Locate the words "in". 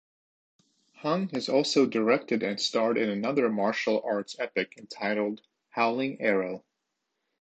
2.97-3.07